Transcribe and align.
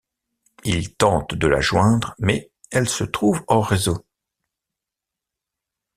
Il 0.63 0.95
tente 0.95 1.35
de 1.35 1.45
la 1.45 1.61
joindre 1.61 2.15
mais 2.17 2.49
elle 2.71 2.89
se 2.89 3.03
trouve 3.03 3.45
hors 3.47 3.67
réseau. 3.67 4.03